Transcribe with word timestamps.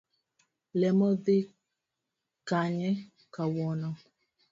Lemo 0.79 1.07
dhi 1.23 1.37
kanye 2.47 2.91
kawuono. 3.33 3.89